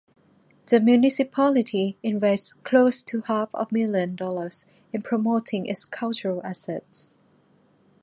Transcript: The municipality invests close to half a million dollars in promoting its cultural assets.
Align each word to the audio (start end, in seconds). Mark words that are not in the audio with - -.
The 0.65 0.79
municipality 0.79 1.95
invests 2.01 2.53
close 2.53 3.03
to 3.03 3.21
half 3.27 3.49
a 3.53 3.67
million 3.69 4.15
dollars 4.15 4.65
in 4.91 5.03
promoting 5.03 5.67
its 5.67 5.85
cultural 5.85 6.41
assets. 6.43 7.17